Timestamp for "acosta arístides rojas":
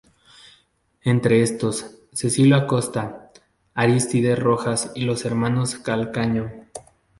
2.55-4.91